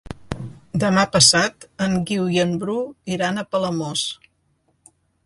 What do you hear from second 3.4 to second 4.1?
Palamós.